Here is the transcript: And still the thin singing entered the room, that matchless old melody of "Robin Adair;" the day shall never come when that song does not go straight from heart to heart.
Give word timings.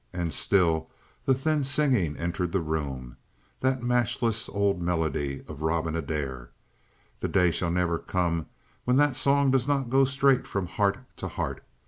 And 0.11 0.33
still 0.33 0.89
the 1.27 1.35
thin 1.35 1.63
singing 1.63 2.17
entered 2.17 2.53
the 2.53 2.59
room, 2.59 3.17
that 3.59 3.83
matchless 3.83 4.49
old 4.49 4.81
melody 4.81 5.43
of 5.47 5.61
"Robin 5.61 5.95
Adair;" 5.95 6.49
the 7.19 7.27
day 7.27 7.51
shall 7.51 7.69
never 7.69 7.99
come 7.99 8.47
when 8.83 8.97
that 8.97 9.15
song 9.15 9.51
does 9.51 9.67
not 9.67 9.91
go 9.91 10.05
straight 10.05 10.47
from 10.47 10.65
heart 10.65 10.97
to 11.17 11.27
heart. 11.27 11.63